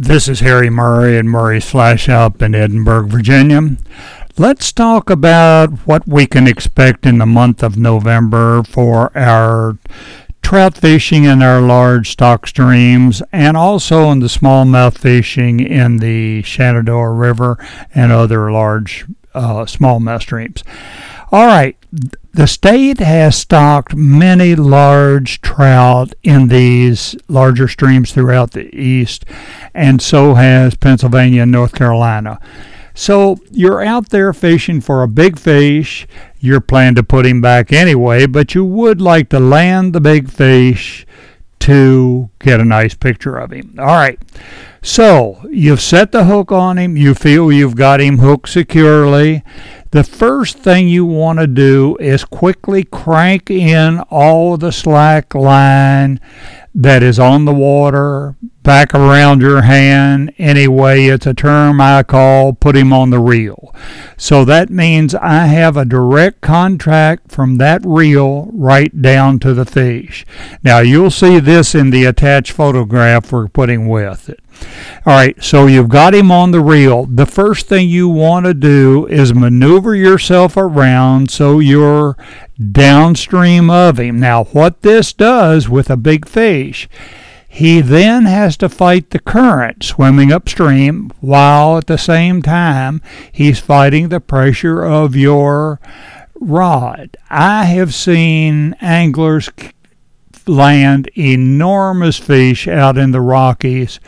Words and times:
This 0.00 0.28
is 0.28 0.38
Harry 0.38 0.70
Murray 0.70 1.18
and 1.18 1.28
Murray's 1.28 1.68
Fly 1.68 1.96
Shop 1.96 2.40
in 2.40 2.54
Edinburg, 2.54 3.08
Virginia. 3.08 3.76
Let's 4.36 4.72
talk 4.72 5.10
about 5.10 5.70
what 5.88 6.06
we 6.06 6.24
can 6.24 6.46
expect 6.46 7.04
in 7.04 7.18
the 7.18 7.26
month 7.26 7.64
of 7.64 7.76
November 7.76 8.62
for 8.62 9.10
our 9.18 9.76
trout 10.40 10.76
fishing 10.78 11.24
in 11.24 11.42
our 11.42 11.60
large 11.60 12.10
stock 12.10 12.46
streams 12.46 13.24
and 13.32 13.56
also 13.56 14.12
in 14.12 14.20
the 14.20 14.28
smallmouth 14.28 14.96
fishing 14.96 15.58
in 15.58 15.96
the 15.96 16.42
Shenandoah 16.42 17.10
River 17.10 17.58
and 17.92 18.12
other 18.12 18.52
large 18.52 19.04
uh, 19.34 19.64
smallmouth 19.64 20.22
streams. 20.22 20.62
All 21.30 21.46
right, 21.46 21.76
the 22.32 22.46
state 22.46 23.00
has 23.00 23.36
stocked 23.36 23.94
many 23.94 24.54
large 24.54 25.40
trout 25.42 26.14
in 26.22 26.48
these 26.48 27.16
larger 27.28 27.68
streams 27.68 28.12
throughout 28.12 28.52
the 28.52 28.74
east, 28.74 29.24
and 29.74 30.00
so 30.00 30.34
has 30.34 30.74
Pennsylvania 30.74 31.42
and 31.42 31.52
North 31.52 31.74
Carolina. 31.74 32.40
So 32.94 33.38
you're 33.50 33.82
out 33.82 34.08
there 34.10 34.32
fishing 34.32 34.80
for 34.80 35.02
a 35.02 35.08
big 35.08 35.38
fish. 35.38 36.08
You're 36.40 36.60
planning 36.60 36.94
to 36.96 37.02
put 37.02 37.26
him 37.26 37.40
back 37.40 37.72
anyway, 37.72 38.26
but 38.26 38.54
you 38.54 38.64
would 38.64 39.00
like 39.00 39.28
to 39.28 39.38
land 39.38 39.92
the 39.92 40.00
big 40.00 40.30
fish 40.30 41.06
to 41.60 42.30
get 42.38 42.60
a 42.60 42.64
nice 42.64 42.94
picture 42.94 43.36
of 43.36 43.50
him. 43.50 43.74
All 43.78 43.86
right. 43.86 44.18
So 44.82 45.44
you've 45.50 45.80
set 45.80 46.12
the 46.12 46.24
hook 46.24 46.52
on 46.52 46.78
him. 46.78 46.96
You 46.96 47.14
feel 47.14 47.50
you've 47.50 47.76
got 47.76 48.00
him 48.00 48.18
hooked 48.18 48.48
securely. 48.48 49.42
The 49.90 50.04
first 50.04 50.58
thing 50.58 50.88
you 50.88 51.04
want 51.04 51.38
to 51.38 51.46
do 51.46 51.96
is 51.98 52.24
quickly 52.24 52.84
crank 52.84 53.50
in 53.50 54.00
all 54.10 54.56
the 54.56 54.70
slack 54.72 55.34
line 55.34 56.20
that 56.74 57.02
is 57.02 57.18
on 57.18 57.44
the 57.44 57.54
water 57.54 58.36
back 58.68 58.94
around 58.94 59.40
your 59.40 59.62
hand. 59.62 60.30
Anyway, 60.36 61.06
it's 61.06 61.24
a 61.24 61.32
term 61.32 61.80
I 61.80 62.02
call 62.02 62.52
put 62.52 62.76
him 62.76 62.92
on 62.92 63.08
the 63.08 63.18
reel. 63.18 63.74
So 64.18 64.44
that 64.44 64.68
means 64.68 65.14
I 65.14 65.46
have 65.46 65.78
a 65.78 65.86
direct 65.86 66.42
contract 66.42 67.32
from 67.32 67.56
that 67.56 67.80
reel 67.82 68.50
right 68.52 69.00
down 69.00 69.38
to 69.38 69.54
the 69.54 69.64
fish. 69.64 70.26
Now 70.62 70.80
you'll 70.80 71.10
see 71.10 71.40
this 71.40 71.74
in 71.74 71.88
the 71.88 72.04
attached 72.04 72.52
photograph 72.52 73.32
we're 73.32 73.48
putting 73.48 73.88
with 73.88 74.28
it. 74.28 74.40
All 75.06 75.14
right, 75.14 75.42
so 75.42 75.66
you've 75.66 75.88
got 75.88 76.14
him 76.14 76.30
on 76.30 76.50
the 76.50 76.60
reel. 76.60 77.06
The 77.06 77.24
first 77.24 77.68
thing 77.68 77.88
you 77.88 78.06
want 78.06 78.44
to 78.44 78.52
do 78.52 79.06
is 79.06 79.32
maneuver 79.32 79.94
yourself 79.94 80.58
around 80.58 81.30
so 81.30 81.58
you're 81.58 82.18
downstream 82.72 83.70
of 83.70 83.98
him. 83.98 84.20
Now, 84.20 84.44
what 84.44 84.82
this 84.82 85.14
does 85.14 85.70
with 85.70 85.88
a 85.88 85.96
big 85.96 86.28
fish, 86.28 86.86
he 87.48 87.80
then 87.80 88.26
has 88.26 88.56
to 88.58 88.68
fight 88.68 89.10
the 89.10 89.18
current 89.18 89.82
swimming 89.82 90.30
upstream 90.30 91.10
while 91.20 91.78
at 91.78 91.86
the 91.86 91.96
same 91.96 92.42
time 92.42 93.00
he's 93.32 93.58
fighting 93.58 94.10
the 94.10 94.20
pressure 94.20 94.84
of 94.84 95.16
your 95.16 95.80
rod. 96.34 97.16
I 97.30 97.64
have 97.64 97.94
seen 97.94 98.74
anglers 98.80 99.48
land 100.46 101.10
enormous 101.16 102.18
fish 102.18 102.68
out 102.68 102.96
in 102.98 103.10
the 103.10 103.20
Rockies 103.20 103.98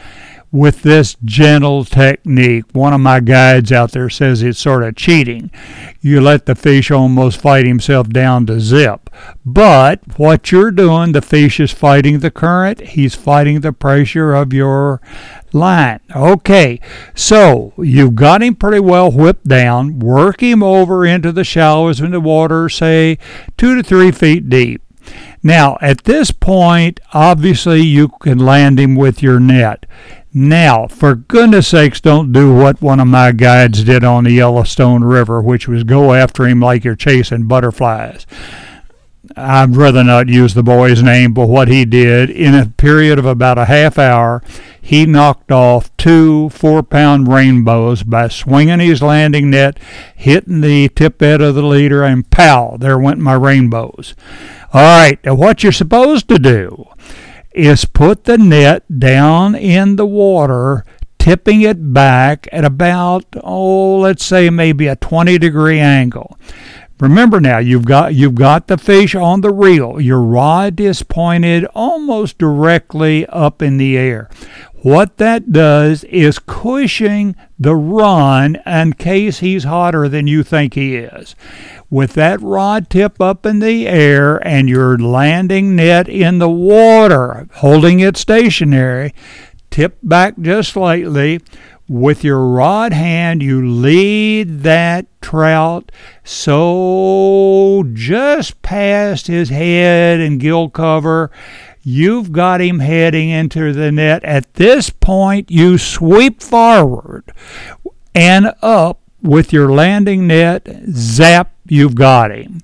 with 0.52 0.82
this 0.82 1.16
gentle 1.24 1.84
technique. 1.84 2.64
One 2.72 2.92
of 2.92 3.00
my 3.00 3.20
guides 3.20 3.70
out 3.70 3.92
there 3.92 4.10
says 4.10 4.42
it's 4.42 4.58
sort 4.58 4.82
of 4.82 4.96
cheating. 4.96 5.50
You 6.00 6.20
let 6.20 6.46
the 6.46 6.54
fish 6.54 6.90
almost 6.90 7.40
fight 7.40 7.66
himself 7.66 8.08
down 8.08 8.46
to 8.46 8.60
zip. 8.60 9.10
But 9.44 10.00
what 10.18 10.50
you're 10.50 10.72
doing, 10.72 11.12
the 11.12 11.22
fish 11.22 11.60
is 11.60 11.70
fighting 11.70 12.18
the 12.18 12.30
current, 12.30 12.80
he's 12.80 13.14
fighting 13.14 13.60
the 13.60 13.72
pressure 13.72 14.34
of 14.34 14.52
your 14.52 15.00
line. 15.52 16.00
Okay, 16.14 16.80
so 17.14 17.72
you've 17.78 18.14
got 18.14 18.42
him 18.42 18.56
pretty 18.56 18.80
well 18.80 19.10
whipped 19.10 19.46
down. 19.46 19.98
Work 20.00 20.42
him 20.42 20.62
over 20.62 21.06
into 21.06 21.32
the 21.32 21.44
shallows 21.44 22.00
in 22.00 22.10
the 22.10 22.20
water, 22.20 22.68
say 22.68 23.18
two 23.56 23.76
to 23.76 23.82
three 23.82 24.10
feet 24.10 24.48
deep. 24.48 24.82
Now, 25.42 25.78
at 25.80 26.04
this 26.04 26.30
point, 26.30 27.00
obviously 27.12 27.80
you 27.80 28.08
can 28.20 28.38
land 28.38 28.78
him 28.78 28.94
with 28.94 29.22
your 29.22 29.40
net. 29.40 29.86
Now, 30.32 30.86
for 30.86 31.16
goodness 31.16 31.66
sakes, 31.66 32.00
don't 32.00 32.32
do 32.32 32.54
what 32.54 32.80
one 32.80 33.00
of 33.00 33.08
my 33.08 33.32
guides 33.32 33.82
did 33.82 34.04
on 34.04 34.24
the 34.24 34.30
Yellowstone 34.30 35.02
River, 35.02 35.42
which 35.42 35.66
was 35.66 35.82
go 35.82 36.14
after 36.14 36.46
him 36.46 36.60
like 36.60 36.84
you're 36.84 36.94
chasing 36.94 37.48
butterflies. 37.48 38.26
I'd 39.36 39.74
rather 39.74 40.04
not 40.04 40.28
use 40.28 40.54
the 40.54 40.62
boy's 40.62 41.02
name, 41.02 41.34
but 41.34 41.48
what 41.48 41.66
he 41.66 41.84
did 41.84 42.30
in 42.30 42.54
a 42.54 42.66
period 42.66 43.18
of 43.18 43.26
about 43.26 43.58
a 43.58 43.64
half 43.64 43.98
hour, 43.98 44.42
he 44.80 45.04
knocked 45.04 45.50
off 45.50 45.94
two 45.96 46.48
four 46.50 46.84
pound 46.84 47.26
rainbows 47.26 48.04
by 48.04 48.28
swinging 48.28 48.80
his 48.80 49.02
landing 49.02 49.50
net, 49.50 49.78
hitting 50.14 50.60
the 50.60 50.88
tip 50.90 51.20
end 51.22 51.42
of 51.42 51.56
the 51.56 51.62
leader, 51.62 52.04
and 52.04 52.30
pow, 52.30 52.76
there 52.78 52.98
went 52.98 53.18
my 53.18 53.34
rainbows. 53.34 54.14
All 54.72 54.80
right, 54.80 55.18
now 55.24 55.34
what 55.34 55.64
you're 55.64 55.72
supposed 55.72 56.28
to 56.28 56.38
do 56.38 56.86
is 57.60 57.84
put 57.84 58.24
the 58.24 58.38
net 58.38 58.84
down 58.98 59.54
in 59.54 59.96
the 59.96 60.06
water, 60.06 60.84
tipping 61.18 61.60
it 61.60 61.92
back 61.92 62.48
at 62.50 62.64
about, 62.64 63.24
oh, 63.42 63.98
let's 63.98 64.24
say 64.24 64.50
maybe 64.50 64.86
a 64.86 64.96
20 64.96 65.38
degree 65.38 65.78
angle. 65.78 66.38
Remember 67.00 67.40
now, 67.40 67.58
you've 67.58 67.86
got 67.86 68.14
you've 68.14 68.34
got 68.34 68.66
the 68.66 68.76
fish 68.76 69.14
on 69.14 69.40
the 69.40 69.52
reel. 69.52 70.00
Your 70.00 70.20
rod 70.20 70.78
is 70.80 71.02
pointed 71.02 71.64
almost 71.74 72.38
directly 72.38 73.26
up 73.26 73.62
in 73.62 73.78
the 73.78 73.96
air. 73.96 74.28
What 74.82 75.16
that 75.18 75.52
does 75.52 76.04
is 76.04 76.38
cushioning 76.38 77.36
the 77.58 77.74
run 77.74 78.56
in 78.66 78.94
case 78.94 79.40
he's 79.40 79.64
hotter 79.64 80.08
than 80.08 80.26
you 80.26 80.42
think 80.42 80.74
he 80.74 80.96
is 80.96 81.34
with 81.90 82.12
that 82.14 82.40
rod 82.40 82.88
tip 82.88 83.20
up 83.20 83.44
in 83.44 83.58
the 83.58 83.88
air 83.88 84.36
and 84.46 84.68
your 84.68 84.96
landing 84.96 85.74
net 85.74 86.08
in 86.08 86.38
the 86.38 86.48
water, 86.48 87.48
holding 87.56 87.98
it 88.00 88.16
stationary, 88.16 89.12
tip 89.70 89.98
back 90.02 90.38
just 90.40 90.72
slightly. 90.72 91.40
With 91.90 92.22
your 92.22 92.46
rod 92.46 92.92
hand, 92.92 93.42
you 93.42 93.68
lead 93.68 94.60
that 94.60 95.06
trout 95.20 95.90
so 96.22 97.82
just 97.92 98.62
past 98.62 99.26
his 99.26 99.48
head 99.48 100.20
and 100.20 100.38
gill 100.38 100.68
cover. 100.68 101.32
You've 101.82 102.30
got 102.30 102.60
him 102.60 102.78
heading 102.78 103.30
into 103.30 103.72
the 103.72 103.90
net. 103.90 104.22
At 104.22 104.54
this 104.54 104.88
point, 104.90 105.50
you 105.50 105.78
sweep 105.78 106.40
forward 106.40 107.24
and 108.14 108.54
up 108.62 109.00
with 109.20 109.52
your 109.52 109.72
landing 109.72 110.28
net, 110.28 110.68
zap, 110.92 111.52
you've 111.66 111.96
got 111.96 112.30
him. 112.30 112.60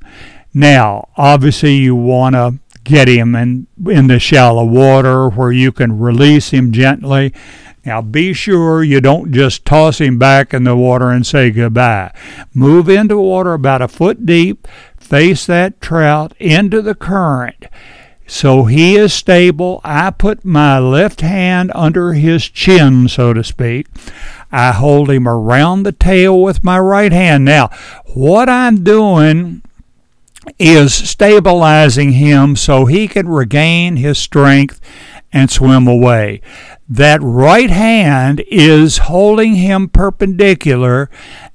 Now, 0.54 1.08
obviously, 1.16 1.74
you 1.74 1.96
want 1.96 2.36
to 2.36 2.60
get 2.84 3.08
him 3.08 3.34
in, 3.34 3.66
in 3.88 4.06
the 4.06 4.20
shallow 4.20 4.64
water 4.64 5.28
where 5.28 5.50
you 5.50 5.72
can 5.72 5.98
release 5.98 6.50
him 6.50 6.70
gently. 6.70 7.34
Now, 7.86 8.02
be 8.02 8.32
sure 8.32 8.82
you 8.82 9.00
don't 9.00 9.30
just 9.30 9.64
toss 9.64 10.00
him 10.00 10.18
back 10.18 10.52
in 10.52 10.64
the 10.64 10.74
water 10.74 11.10
and 11.10 11.24
say 11.24 11.52
goodbye. 11.52 12.12
Move 12.52 12.88
into 12.88 13.16
water 13.16 13.52
about 13.52 13.80
a 13.80 13.86
foot 13.86 14.26
deep, 14.26 14.66
face 14.96 15.46
that 15.46 15.80
trout 15.80 16.34
into 16.40 16.82
the 16.82 16.96
current. 16.96 17.66
So 18.26 18.64
he 18.64 18.96
is 18.96 19.14
stable. 19.14 19.80
I 19.84 20.10
put 20.10 20.44
my 20.44 20.80
left 20.80 21.20
hand 21.20 21.70
under 21.76 22.14
his 22.14 22.48
chin, 22.48 23.06
so 23.06 23.32
to 23.32 23.44
speak. 23.44 23.86
I 24.50 24.72
hold 24.72 25.08
him 25.08 25.28
around 25.28 25.84
the 25.84 25.92
tail 25.92 26.42
with 26.42 26.64
my 26.64 26.80
right 26.80 27.12
hand. 27.12 27.44
Now, 27.44 27.68
what 28.14 28.48
I'm 28.48 28.82
doing 28.82 29.62
is 30.58 30.92
stabilizing 30.92 32.14
him 32.14 32.56
so 32.56 32.86
he 32.86 33.06
can 33.06 33.28
regain 33.28 33.94
his 33.94 34.18
strength 34.18 34.80
and 35.32 35.50
swim 35.50 35.86
away. 35.86 36.40
That 36.88 37.20
right 37.20 37.70
hand 37.70 38.44
is 38.48 38.98
holding 38.98 39.56
him 39.56 39.88
perpendicular, 39.88 41.10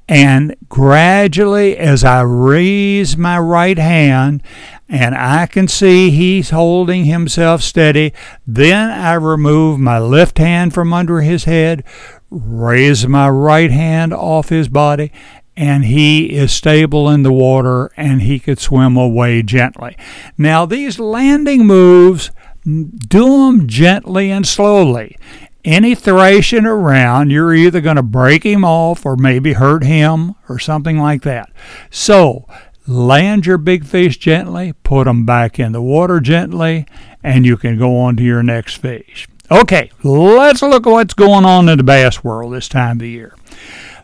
and 0.09 0.55
gradually, 0.67 1.77
as 1.77 2.03
I 2.03 2.21
raise 2.21 3.15
my 3.15 3.39
right 3.39 3.77
hand, 3.77 4.43
and 4.89 5.15
I 5.15 5.45
can 5.45 5.69
see 5.69 6.09
he's 6.09 6.49
holding 6.49 7.05
himself 7.05 7.61
steady, 7.61 8.11
then 8.45 8.89
I 8.89 9.13
remove 9.13 9.79
my 9.79 9.99
left 9.99 10.37
hand 10.37 10.73
from 10.73 10.91
under 10.91 11.21
his 11.21 11.45
head, 11.45 11.85
raise 12.29 13.07
my 13.07 13.29
right 13.29 13.71
hand 13.71 14.13
off 14.13 14.49
his 14.49 14.67
body, 14.67 15.13
and 15.55 15.85
he 15.85 16.33
is 16.33 16.51
stable 16.51 17.09
in 17.09 17.23
the 17.23 17.31
water 17.31 17.91
and 17.95 18.21
he 18.21 18.39
could 18.39 18.59
swim 18.59 18.97
away 18.97 19.43
gently. 19.43 19.95
Now, 20.37 20.65
these 20.65 20.99
landing 20.99 21.65
moves, 21.65 22.31
do 22.63 23.45
them 23.45 23.67
gently 23.67 24.31
and 24.31 24.45
slowly. 24.45 25.17
Any 25.63 25.93
thrashing 25.93 26.65
around, 26.65 27.29
you're 27.29 27.53
either 27.53 27.81
going 27.81 27.97
to 27.97 28.03
break 28.03 28.43
him 28.43 28.65
off 28.65 29.05
or 29.05 29.15
maybe 29.15 29.53
hurt 29.53 29.83
him 29.83 30.35
or 30.49 30.57
something 30.57 30.97
like 30.97 31.21
that. 31.21 31.51
So, 31.91 32.47
land 32.87 33.45
your 33.45 33.59
big 33.59 33.85
fish 33.85 34.17
gently, 34.17 34.73
put 34.83 35.05
them 35.05 35.25
back 35.25 35.59
in 35.59 35.71
the 35.71 35.81
water 35.81 36.19
gently, 36.19 36.87
and 37.23 37.45
you 37.45 37.57
can 37.57 37.77
go 37.77 37.99
on 37.99 38.15
to 38.17 38.23
your 38.23 38.41
next 38.41 38.77
fish. 38.77 39.27
Okay, 39.51 39.91
let's 40.03 40.61
look 40.61 40.87
at 40.87 40.91
what's 40.91 41.13
going 41.13 41.45
on 41.45 41.69
in 41.69 41.77
the 41.77 41.83
bass 41.83 42.23
world 42.23 42.53
this 42.53 42.69
time 42.69 42.99
of 42.99 43.05
year. 43.05 43.35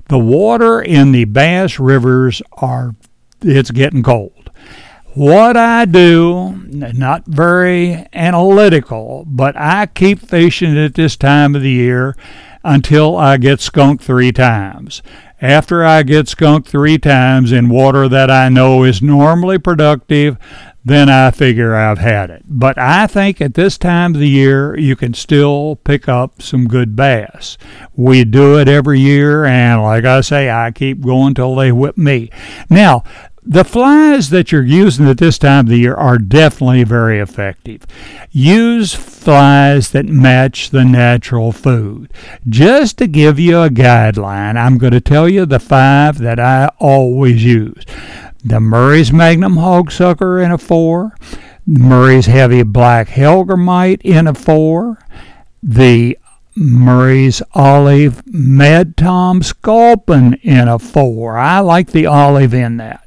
The 0.09 0.19
water 0.19 0.81
in 0.81 1.11
the 1.11 1.25
bass 1.25 1.79
rivers 1.79 2.41
are 2.53 2.95
it's 3.41 3.71
getting 3.71 4.03
cold. 4.03 4.33
What 5.17 5.57
I 5.57 5.85
do, 5.85 6.53
not 6.67 7.25
very 7.25 8.05
analytical, 8.13 9.25
but 9.25 9.57
I 9.57 9.87
keep 9.87 10.19
fishing 10.19 10.77
at 10.77 10.93
this 10.93 11.15
time 11.15 11.55
of 11.55 11.63
the 11.63 11.71
year 11.71 12.15
until 12.63 13.17
I 13.17 13.37
get 13.37 13.59
skunked 13.59 14.03
three 14.03 14.31
times. 14.31 15.01
After 15.41 15.83
I 15.83 16.03
get 16.03 16.27
skunked 16.27 16.69
three 16.69 16.99
times 16.99 17.51
in 17.51 17.69
water 17.69 18.07
that 18.07 18.29
I 18.29 18.49
know 18.49 18.83
is 18.83 19.01
normally 19.01 19.57
productive, 19.57 20.37
then 20.85 21.09
I 21.09 21.31
figure 21.31 21.75
I've 21.75 21.97
had 21.97 22.29
it. 22.29 22.43
But 22.47 22.77
I 22.77 23.07
think 23.07 23.41
at 23.41 23.55
this 23.55 23.79
time 23.79 24.13
of 24.13 24.21
the 24.21 24.29
year, 24.29 24.77
you 24.77 24.95
can 24.95 25.15
still 25.15 25.77
pick 25.83 26.07
up 26.07 26.43
some 26.43 26.67
good 26.67 26.95
bass. 26.95 27.57
We 27.95 28.23
do 28.23 28.59
it 28.59 28.69
every 28.69 28.99
year, 28.99 29.45
and 29.45 29.81
like 29.81 30.05
I 30.05 30.21
say, 30.21 30.51
I 30.51 30.69
keep 30.69 31.01
going 31.01 31.33
till 31.33 31.55
they 31.55 31.71
whip 31.71 31.97
me. 31.97 32.29
Now, 32.69 33.03
the 33.47 33.63
flies 33.63 34.29
that 34.29 34.51
you're 34.51 34.61
using 34.61 35.07
at 35.07 35.19
this 35.19 35.37
time 35.37 35.65
of 35.65 35.69
the 35.69 35.77
year 35.77 35.93
are 35.95 36.17
definitely 36.17 36.83
very 36.83 37.19
effective. 37.19 37.87
Use 38.29 38.93
flies 38.93 39.91
that 39.91 40.05
match 40.05 40.69
the 40.69 40.83
natural 40.83 41.53
food. 41.53 42.11
Just 42.47 42.97
to 42.97 43.07
give 43.07 43.39
you 43.39 43.61
a 43.61 43.69
guideline, 43.69 44.57
I'm 44.57 44.77
going 44.77 44.91
to 44.91 44.99
tell 44.99 45.29
you 45.29 45.45
the 45.45 45.59
five 45.59 46.17
that 46.17 46.41
I 46.41 46.69
always 46.79 47.45
use. 47.45 47.85
The 48.43 48.59
Murray's 48.59 49.13
Magnum 49.13 49.55
Hog 49.55 49.91
Sucker 49.91 50.39
in 50.39 50.51
a 50.51 50.57
4, 50.57 51.15
Murray's 51.65 52.25
Heavy 52.25 52.63
Black 52.63 53.07
Hellgrammite 53.07 54.01
in 54.01 54.27
a 54.27 54.33
4, 54.33 54.99
the 55.63 56.17
Murray's 56.53 57.41
Olive 57.53 58.25
Mad 58.27 58.97
Tom 58.97 59.41
Sculpin 59.41 60.33
in 60.43 60.67
a 60.67 60.79
4. 60.79 61.37
I 61.37 61.59
like 61.59 61.91
the 61.91 62.07
olive 62.07 62.53
in 62.53 62.77
that. 62.77 63.06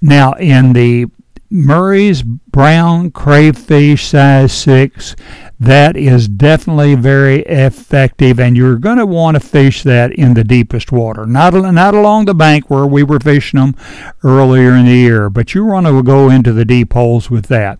Now, 0.00 0.32
in 0.34 0.72
the 0.72 1.06
Murray's 1.50 2.22
brown 2.22 3.10
crayfish 3.10 4.06
size 4.06 4.52
6, 4.52 5.14
that 5.58 5.96
is 5.96 6.28
definitely 6.28 6.94
very 6.94 7.40
effective, 7.42 8.38
and 8.38 8.56
you're 8.56 8.76
going 8.76 8.98
to 8.98 9.06
want 9.06 9.36
to 9.36 9.40
fish 9.40 9.82
that 9.84 10.12
in 10.12 10.34
the 10.34 10.44
deepest 10.44 10.92
water. 10.92 11.24
Not, 11.24 11.54
not 11.54 11.94
along 11.94 12.24
the 12.24 12.34
bank 12.34 12.68
where 12.68 12.86
we 12.86 13.02
were 13.02 13.20
fishing 13.20 13.60
them 13.60 13.74
earlier 14.22 14.74
in 14.74 14.86
the 14.86 14.92
year, 14.92 15.30
but 15.30 15.54
you 15.54 15.64
want 15.64 15.86
to 15.86 16.02
go 16.02 16.28
into 16.28 16.52
the 16.52 16.64
deep 16.64 16.92
holes 16.92 17.30
with 17.30 17.46
that. 17.46 17.78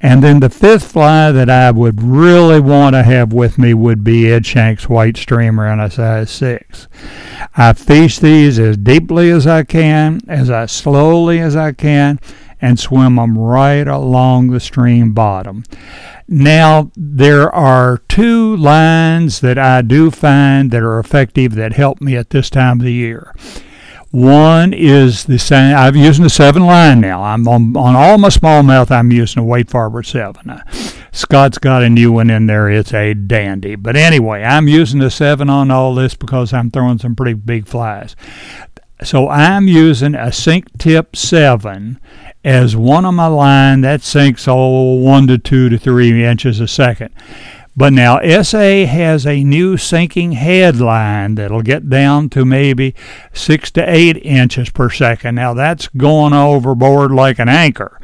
And 0.00 0.22
then 0.22 0.40
the 0.40 0.50
fifth 0.50 0.90
fly 0.90 1.30
that 1.30 1.50
I 1.50 1.70
would 1.70 2.02
really 2.02 2.60
want 2.60 2.94
to 2.94 3.02
have 3.02 3.32
with 3.32 3.58
me 3.58 3.74
would 3.74 4.02
be 4.02 4.32
Ed 4.32 4.44
Shenk's 4.44 4.88
white 4.88 5.16
streamer 5.16 5.66
in 5.66 5.78
a 5.80 5.90
size 5.90 6.30
6. 6.30 6.88
I 7.56 7.72
fish 7.74 8.18
these 8.18 8.58
as 8.58 8.76
deeply 8.76 9.30
as 9.30 9.46
I 9.46 9.62
can, 9.62 10.22
as 10.26 10.50
I 10.50 10.66
slowly 10.66 11.38
as 11.38 11.54
I 11.54 11.72
can, 11.72 12.18
and 12.62 12.78
swim 12.78 13.16
them 13.16 13.36
right 13.36 13.86
along 13.86 14.48
the 14.48 14.60
stream 14.60 15.12
bottom. 15.12 15.64
Now, 16.28 16.90
there 16.96 17.52
are 17.52 17.98
two 18.08 18.56
lines 18.56 19.40
that 19.40 19.58
I 19.58 19.82
do 19.82 20.10
find 20.10 20.70
that 20.70 20.82
are 20.82 21.00
effective 21.00 21.56
that 21.56 21.74
help 21.74 22.00
me 22.00 22.16
at 22.16 22.30
this 22.30 22.48
time 22.48 22.78
of 22.78 22.86
the 22.86 22.92
year. 22.92 23.34
One 24.12 24.74
is 24.74 25.24
the 25.24 25.38
same. 25.38 25.74
I'm 25.74 25.96
using 25.96 26.22
the 26.22 26.30
seven 26.30 26.64
line 26.66 27.00
now. 27.00 27.22
I'm 27.22 27.48
on, 27.48 27.74
on 27.76 27.96
all 27.96 28.18
my 28.18 28.28
smallmouth. 28.28 28.90
I'm 28.90 29.10
using 29.10 29.42
a 29.42 29.44
Wade 29.44 29.68
Farber 29.68 30.04
seven. 30.04 30.50
Uh, 30.50 30.62
Scott's 31.12 31.56
got 31.56 31.82
a 31.82 31.88
new 31.88 32.12
one 32.12 32.28
in 32.28 32.46
there. 32.46 32.68
It's 32.70 32.92
a 32.92 33.14
dandy. 33.14 33.74
But 33.74 33.96
anyway, 33.96 34.42
I'm 34.42 34.68
using 34.68 35.00
the 35.00 35.10
seven 35.10 35.48
on 35.48 35.70
all 35.70 35.94
this 35.94 36.14
because 36.14 36.52
I'm 36.52 36.70
throwing 36.70 36.98
some 36.98 37.16
pretty 37.16 37.32
big 37.32 37.66
flies. 37.66 38.14
So 39.04 39.28
I'm 39.28 39.66
using 39.66 40.14
a 40.14 40.32
sink 40.32 40.78
tip 40.78 41.16
seven 41.16 41.98
as 42.44 42.76
one 42.76 43.04
of 43.04 43.14
my 43.14 43.26
line 43.26 43.80
that 43.82 44.02
sinks 44.02 44.46
oh 44.48 44.94
one 44.94 45.26
to 45.26 45.38
two 45.38 45.68
to 45.68 45.78
three 45.78 46.24
inches 46.24 46.60
a 46.60 46.68
second. 46.68 47.10
But 47.74 47.94
now 47.94 48.20
SA 48.42 48.84
has 48.86 49.26
a 49.26 49.42
new 49.42 49.76
sinking 49.78 50.32
headline 50.32 51.36
that'll 51.36 51.62
get 51.62 51.88
down 51.88 52.28
to 52.30 52.44
maybe 52.44 52.94
six 53.32 53.70
to 53.72 53.90
eight 53.90 54.18
inches 54.18 54.68
per 54.68 54.90
second. 54.90 55.36
Now 55.36 55.54
that's 55.54 55.88
going 55.88 56.34
overboard 56.34 57.12
like 57.12 57.38
an 57.38 57.48
anchor. 57.48 57.98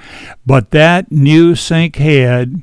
But 0.47 0.71
that 0.71 1.13
new 1.13 1.55
sink 1.55 1.97
head, 1.97 2.63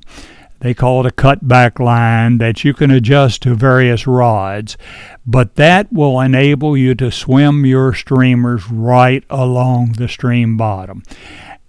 they 0.66 0.74
call 0.74 1.06
it 1.06 1.12
a 1.12 1.16
cutback 1.16 1.80
line 1.80 2.40
that 2.40 2.64
you 2.64 2.74
can 2.74 2.90
adjust 2.90 3.44
to 3.44 3.54
various 3.54 4.08
rods. 4.08 4.78
But 5.24 5.58
that 5.58 5.94
will 5.94 6.20
enable 6.20 6.76
you 6.76 6.96
to 6.96 7.12
swim 7.12 7.68
your 7.68 7.94
streamers 7.94 8.68
right 8.72 9.24
along 9.30 9.92
the 9.92 10.08
stream 10.08 10.58
bottom. 10.58 11.04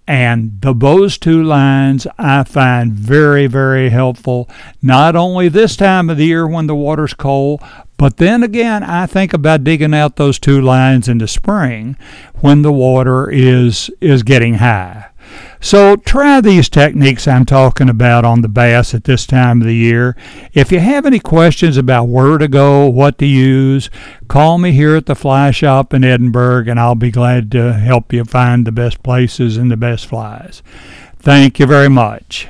And 0.07 0.59
the, 0.61 0.73
those 0.73 1.19
two 1.19 1.43
lines 1.43 2.07
I 2.17 2.43
find 2.43 2.91
very, 2.91 3.45
very 3.45 3.89
helpful, 3.89 4.49
not 4.81 5.15
only 5.15 5.47
this 5.47 5.75
time 5.75 6.09
of 6.09 6.17
the 6.17 6.25
year 6.25 6.47
when 6.47 6.65
the 6.65 6.75
water's 6.75 7.13
cold, 7.13 7.61
but 7.97 8.17
then 8.17 8.41
again, 8.41 8.81
I 8.81 9.05
think 9.05 9.31
about 9.31 9.63
digging 9.63 9.93
out 9.93 10.15
those 10.15 10.39
two 10.39 10.59
lines 10.59 11.07
in 11.07 11.19
the 11.19 11.27
spring 11.27 11.97
when 12.39 12.63
the 12.63 12.73
water 12.73 13.29
is, 13.29 13.91
is 14.01 14.23
getting 14.23 14.55
high. 14.55 15.06
So 15.59 15.95
try 15.95 16.39
these 16.39 16.69
techniques 16.69 17.27
I'm 17.27 17.45
talking 17.45 17.89
about 17.89 18.25
on 18.25 18.41
the 18.41 18.47
bass 18.47 18.93
at 18.93 19.05
this 19.05 19.25
time 19.25 19.61
of 19.61 19.67
the 19.67 19.75
year. 19.75 20.15
If 20.53 20.71
you 20.71 20.79
have 20.79 21.05
any 21.05 21.19
questions 21.19 21.77
about 21.77 22.05
where 22.05 22.37
to 22.37 22.47
go, 22.47 22.87
what 22.87 23.17
to 23.19 23.25
use, 23.25 23.89
call 24.27 24.57
me 24.57 24.71
here 24.71 24.95
at 24.95 25.07
the 25.07 25.15
fly 25.15 25.51
shop 25.51 25.93
in 25.93 26.03
Edinburg 26.03 26.67
and 26.67 26.79
I'll 26.79 26.95
be 26.95 27.11
glad 27.11 27.51
to 27.51 27.73
help 27.73 28.13
you 28.13 28.23
find 28.23 28.65
the 28.65 28.71
best 28.71 29.01
places 29.03 29.57
and 29.57 29.71
the 29.71 29.77
best 29.77 30.05
flies. 30.05 30.61
Thank 31.19 31.59
you 31.59 31.65
very 31.65 31.89
much. 31.89 32.47